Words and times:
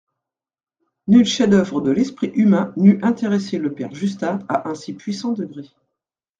Nul 1.05 1.25
chef-d'oeuvre 1.25 1.79
de 1.79 1.91
l'esprit 1.91 2.31
humain 2.33 2.73
n'eût 2.75 2.97
intéressé 3.03 3.59
le 3.59 3.71
père 3.71 3.93
Justin 3.93 4.39
à 4.49 4.67
un 4.67 4.73
si 4.73 4.93
puissant 4.93 5.31
degré. 5.33 5.61